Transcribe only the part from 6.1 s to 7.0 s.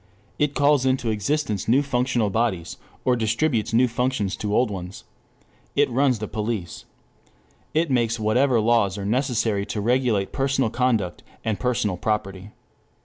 the police.